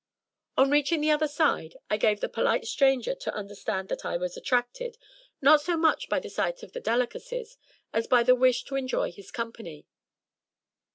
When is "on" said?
0.57-0.71